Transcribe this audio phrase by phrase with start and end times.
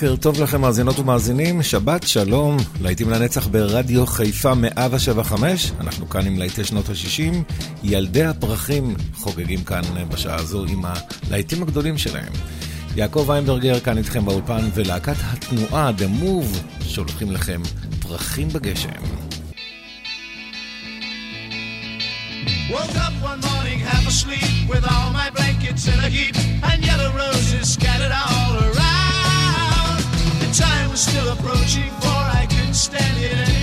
[0.00, 6.38] בוקר טוב לכם מאזינות ומאזינים, שבת שלום, להיטים לנצח ברדיו חיפה 175, אנחנו כאן עם
[6.38, 12.32] להיטי שנות ה-60, ילדי הפרחים חוגגים כאן בשעה הזו עם הלהיטים הגדולים שלהם.
[12.96, 17.62] יעקב ויינברגר כאן איתכם באולפן, ולהקת התנועה, The Move, שולחים לכם
[18.02, 19.02] פרחים בגשם.
[22.70, 26.36] Woke up one morning half asleep with all my blankets in a heap
[26.68, 28.69] and yellow roses scattered all around.
[31.00, 33.59] Still approaching for I couldn't stand it anymore.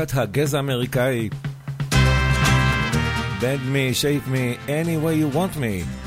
[0.00, 1.28] ולהקת הגזע האמריקאי
[3.40, 5.99] Bend me, shape me, any way you want me.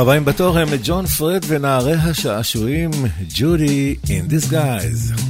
[0.00, 2.90] והבאים בתור הם ג'ון פרד ונערי השעשועים,
[3.34, 5.29] ג'ודי in disguise.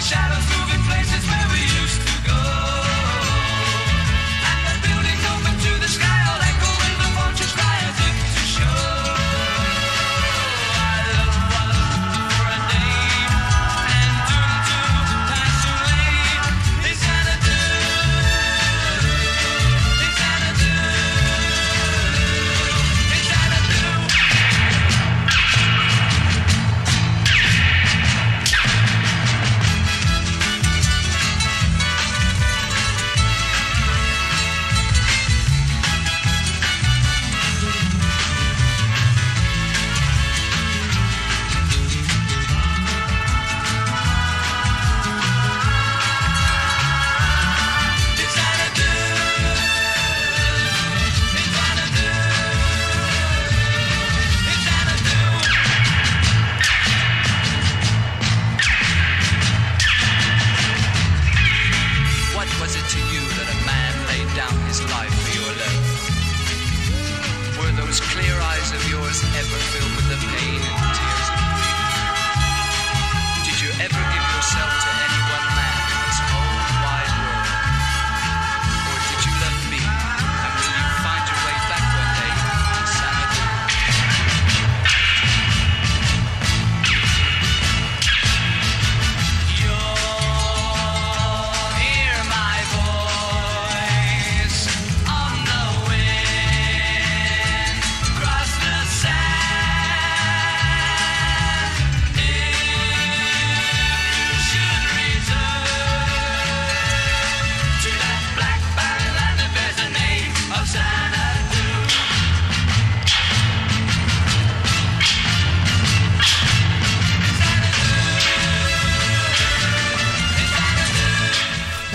[0.00, 0.63] shadows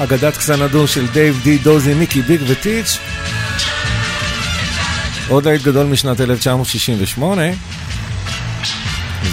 [0.10, 2.98] אגדת קסנדו של דייב די דוזי, מיקי ביג וטיץ'.
[5.28, 7.42] עוד להיט גדול משנת 1968,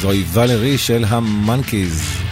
[0.00, 2.25] זוהי ולרי של המנקיז.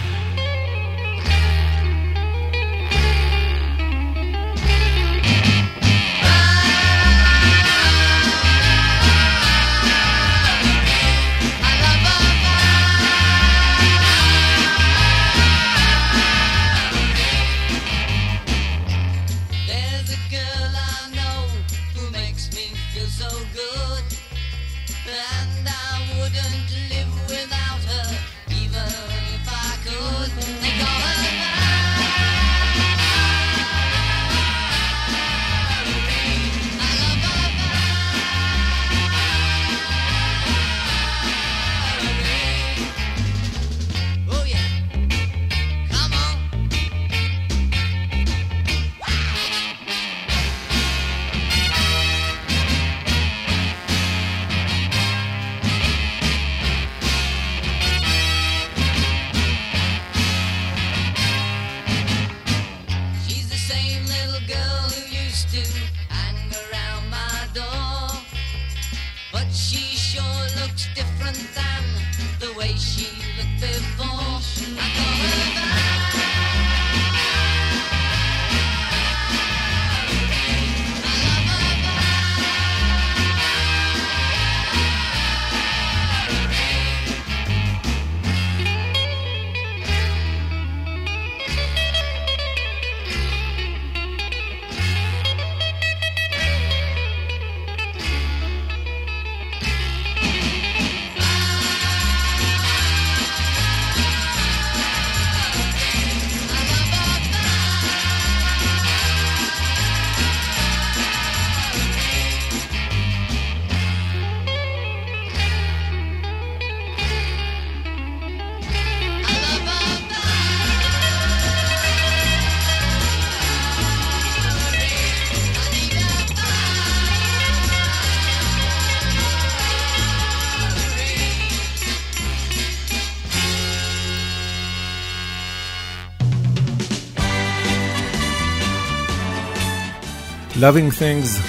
[140.65, 141.41] Loving Things,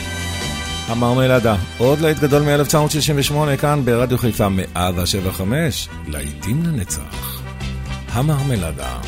[0.89, 1.57] המרמלדה.
[1.79, 7.43] עוד להיט גדול מ-1968 כאן ברדיו חיפה 175, להיטים לנצח.
[8.13, 8.99] המרמלדה.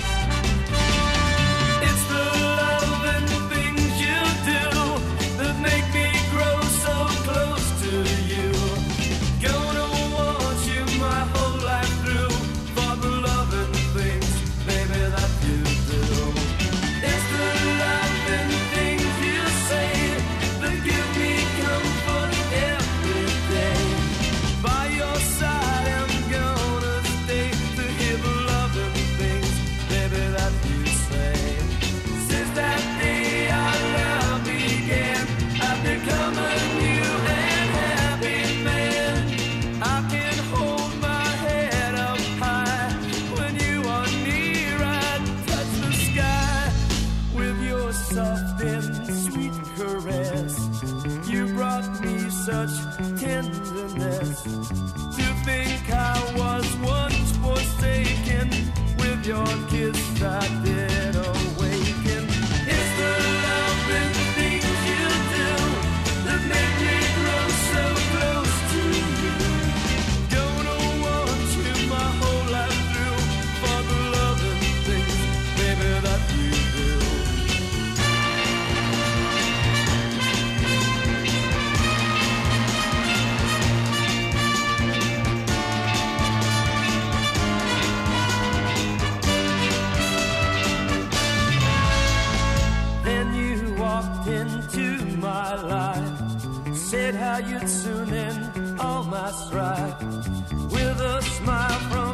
[100.01, 102.08] with a smile from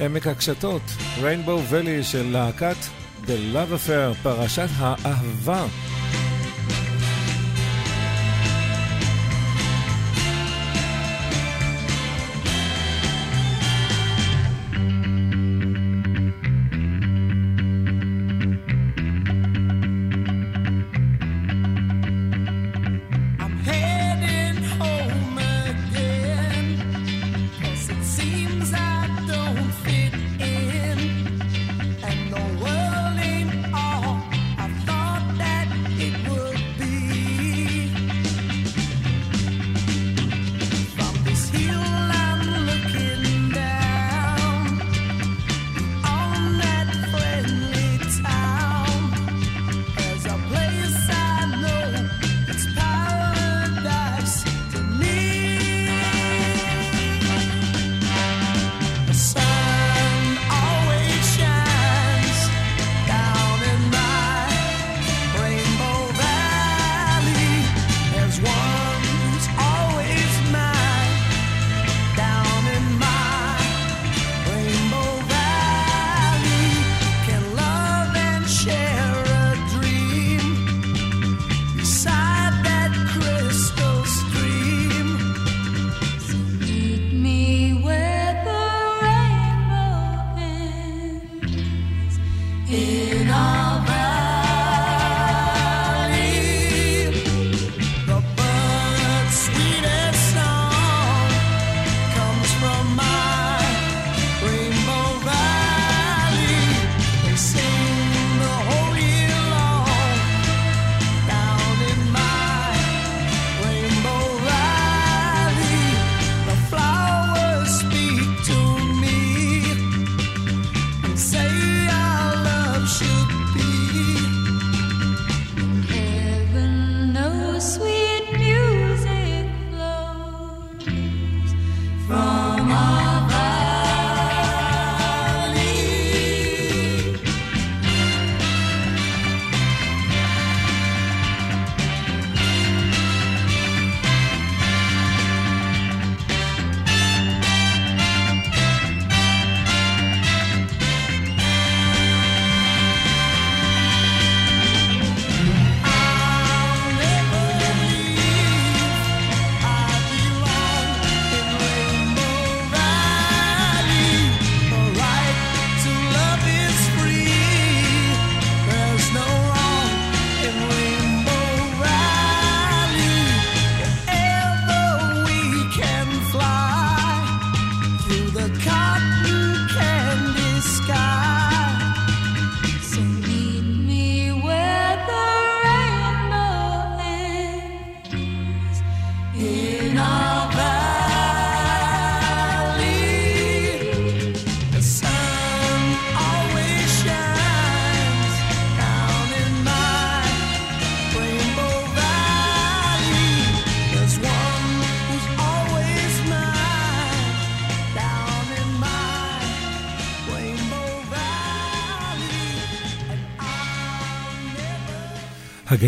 [0.00, 0.82] עמק הקשתות,
[1.18, 2.76] Rainbow Valley של להקת
[3.24, 5.66] The Love Affair, פרשת האהבה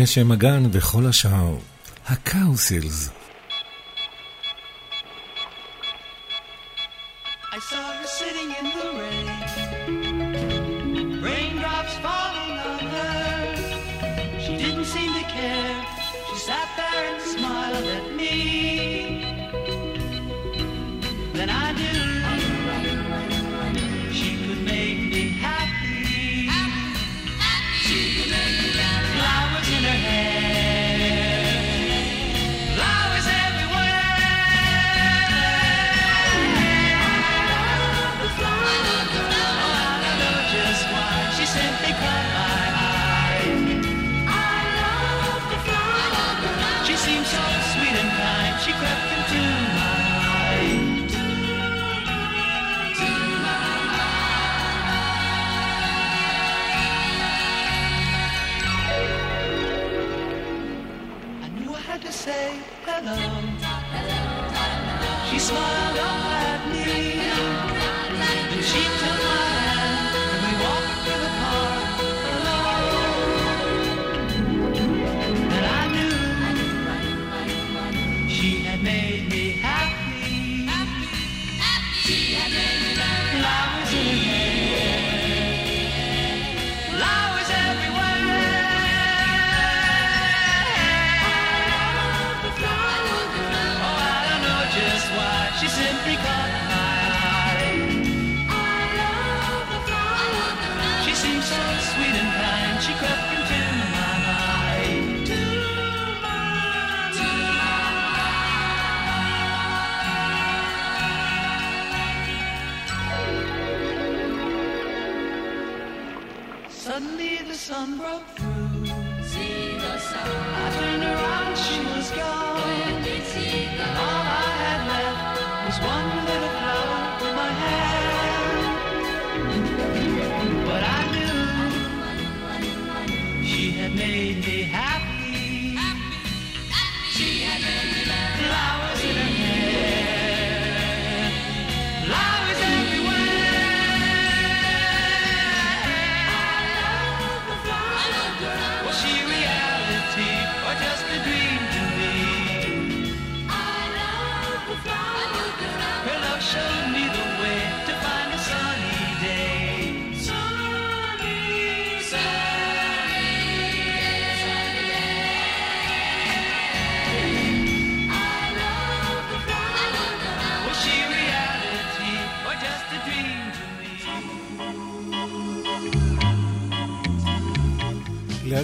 [0.03, 1.55] הגשם, הגן וכל השאר.
[2.07, 3.09] הקאוסילס.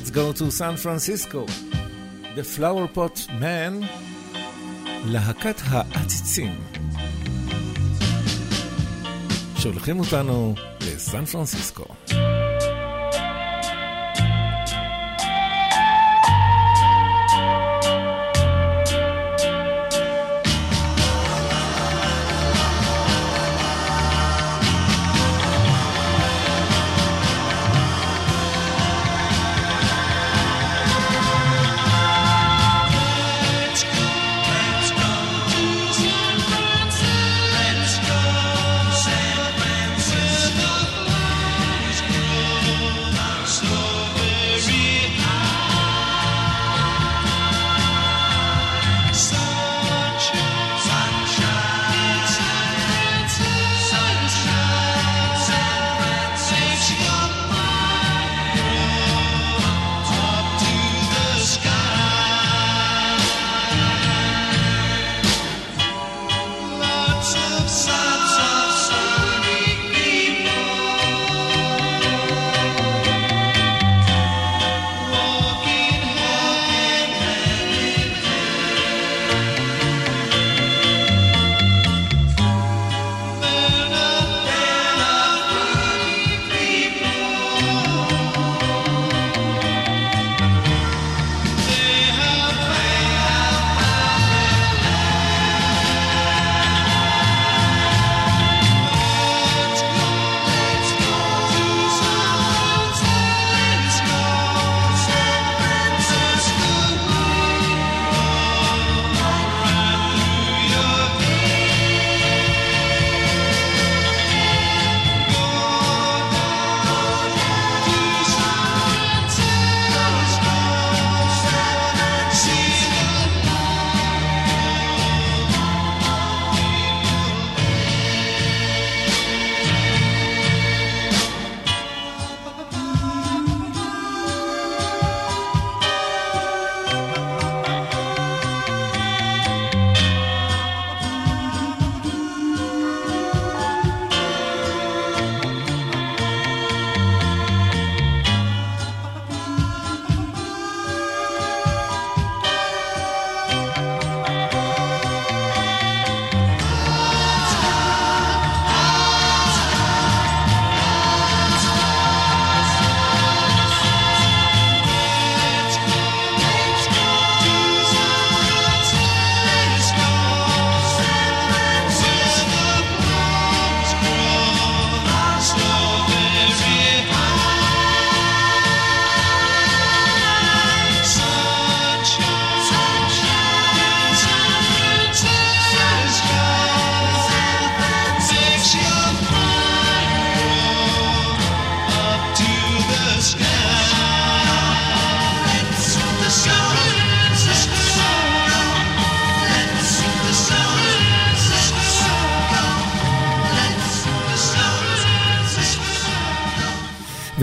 [0.09, 1.45] Let's go to San Francisco.
[2.35, 3.85] The Flower Pot Man,
[5.05, 6.61] להקת העציצים.
[9.57, 11.88] שולחים אותנו לסן פרנסיסקו.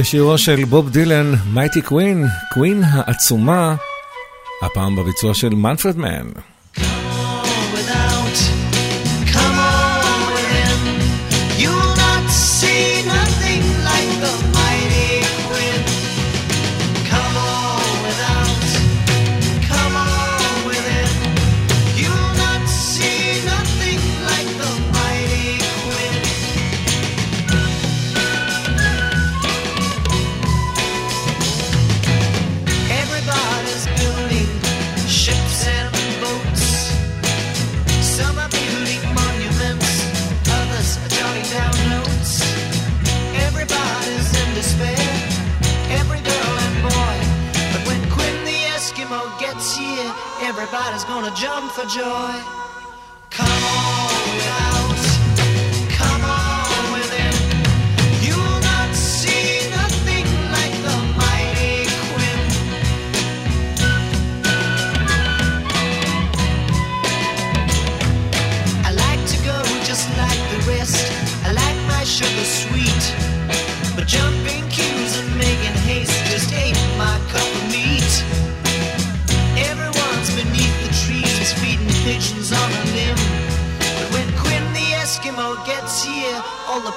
[0.06, 3.74] ושירו של בוב דילן, מייטי קווין, קווין העצומה,
[4.62, 5.54] הפעם בביצוע של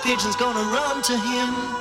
[0.04, 1.79] pigeon's gonna run to him.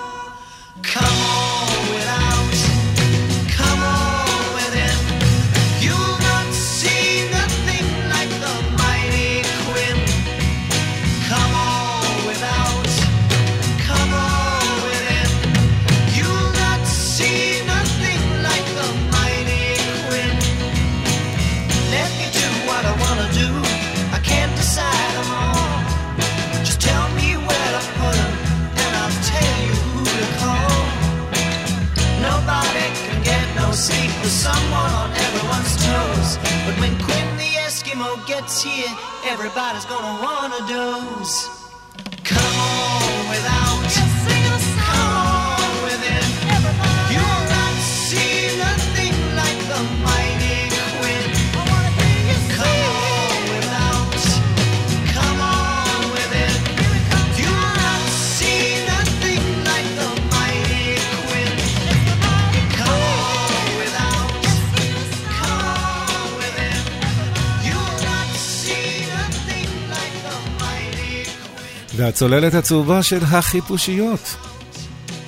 [72.18, 74.36] והצוללת הצהובה של החיפושיות.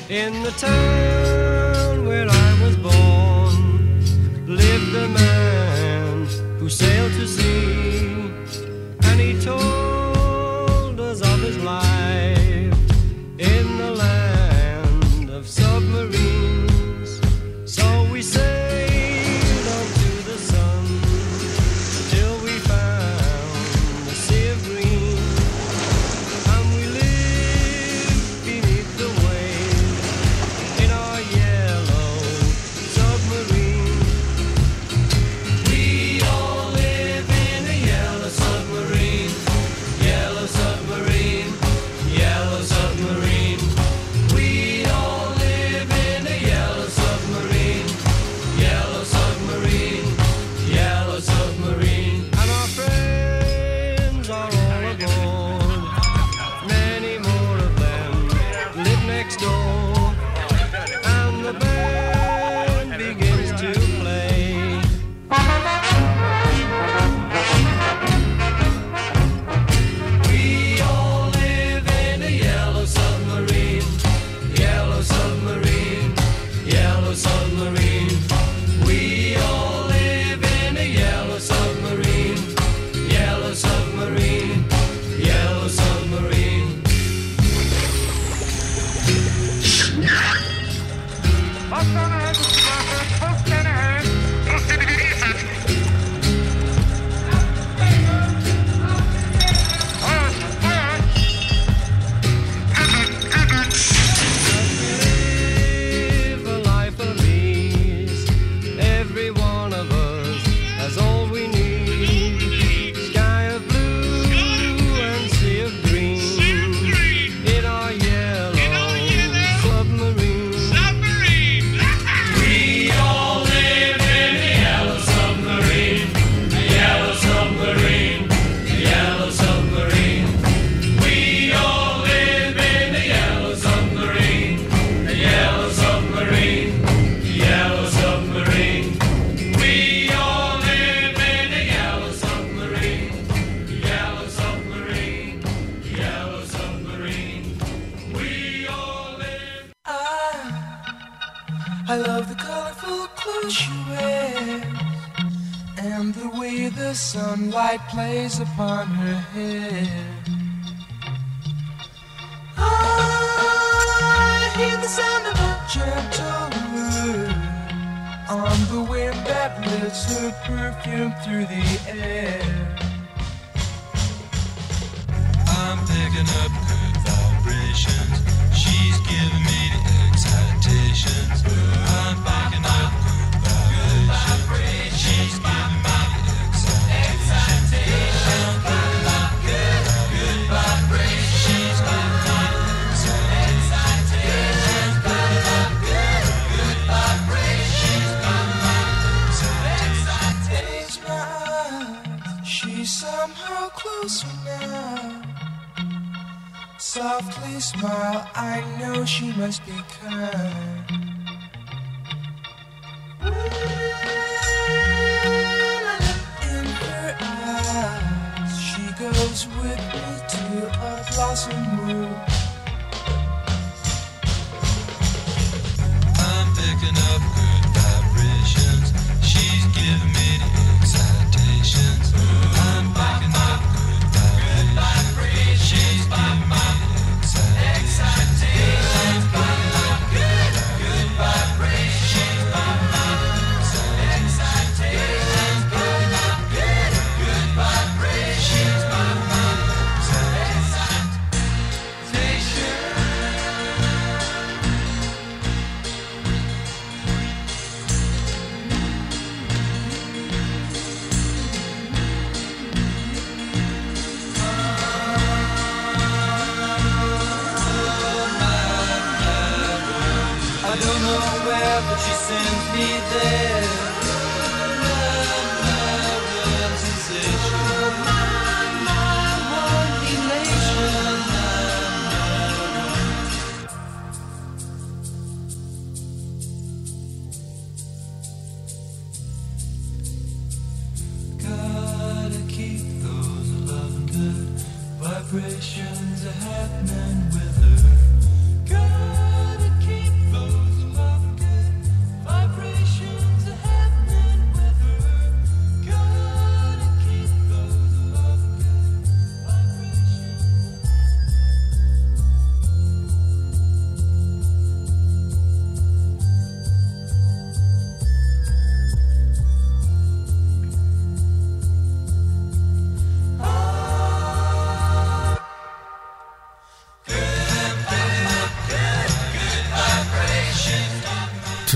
[0.09, 1.10] In the town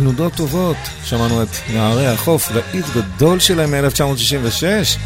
[0.05, 0.77] תנודות טובות.
[1.05, 4.99] שמענו את נערי החוף רעיד גדול שלהם מ-1966.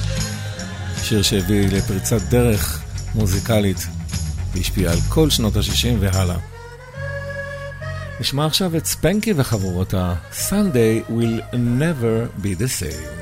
[1.02, 2.82] שיר שהביא לפריצת דרך
[3.14, 3.86] מוזיקלית
[4.54, 6.36] והשפיע על כל שנות ה-60 והלאה.
[8.20, 13.17] נשמע עכשיו את ספנקי וחבורות ה-Sunday will never be the same.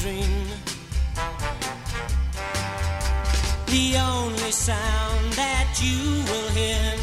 [0.00, 0.46] dream.
[3.66, 6.94] The only sound that you will hear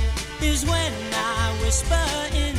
[0.42, 2.57] is when I whisper in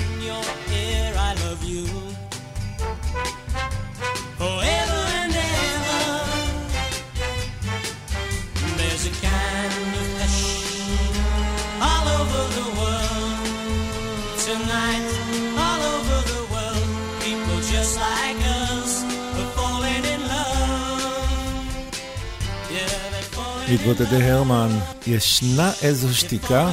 [23.78, 24.68] מתבודדי הרמן,
[25.06, 26.70] ישנה איזו שתיקה?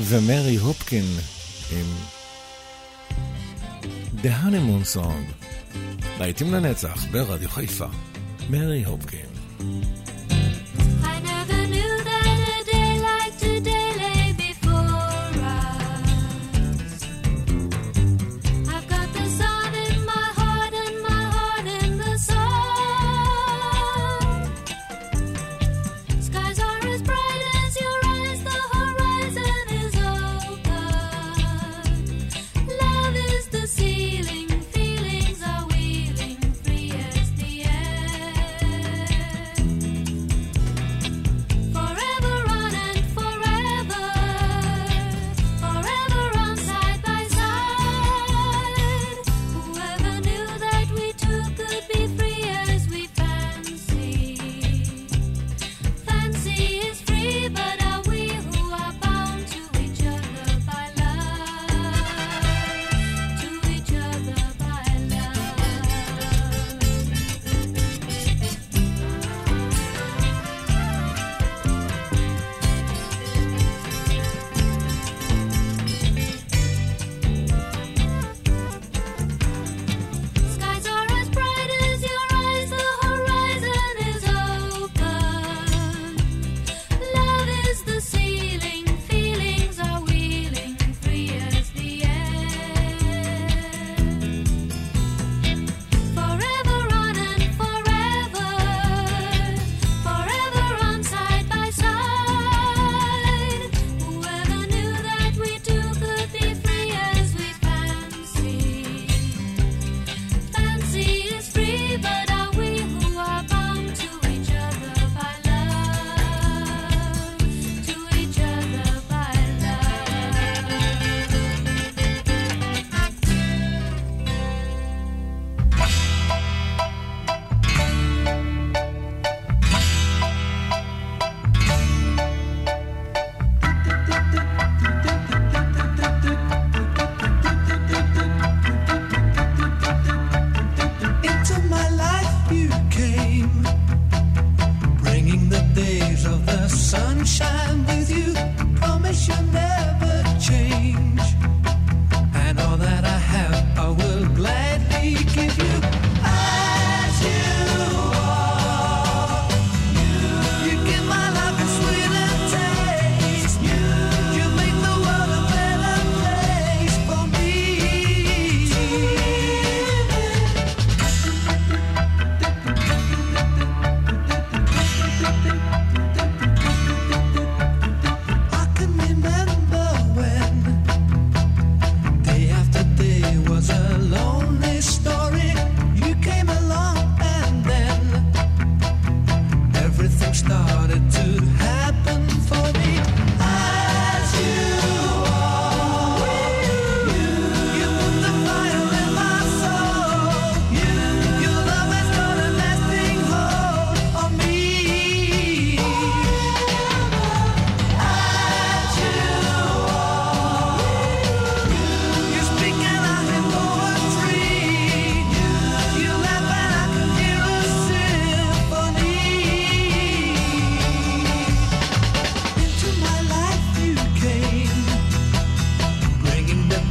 [0.00, 1.04] ומרי הופקין
[1.70, 1.86] עם
[4.22, 5.46] The Honeymoon Song,
[6.18, 7.86] להיטים לנצח ברדיו חיפה,
[8.50, 9.26] מרי הופקין.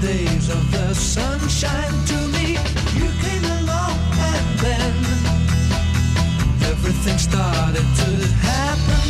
[0.05, 2.51] days of the sunshine to me.
[2.99, 3.97] You came along
[4.31, 4.93] and then
[6.69, 9.04] everything started to happen.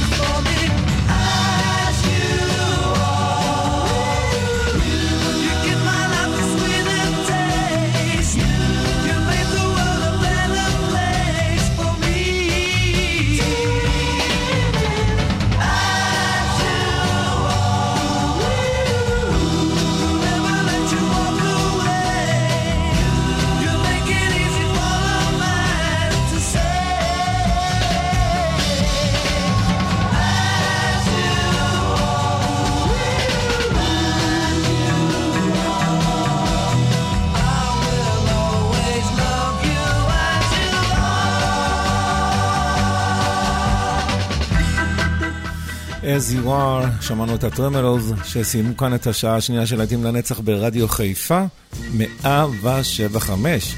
[46.05, 50.87] As You Are, שמענו את הטרמלוז שסיימו כאן את השעה השנייה של להיטים לנצח ברדיו
[50.87, 51.45] חיפה,
[51.93, 53.75] 175,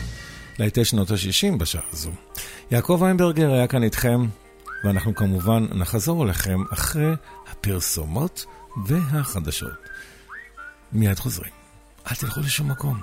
[0.59, 2.11] להיטי שנות ה-60 בשעה הזו.
[2.71, 4.25] יעקב איינברגר היה כאן איתכם,
[4.84, 7.11] ואנחנו כמובן נחזור אליכם אחרי
[7.51, 8.45] הפרסומות
[8.86, 9.69] והחדשות.
[10.93, 11.51] מיד חוזרים.
[12.11, 12.97] אל תלכו לשום מקום.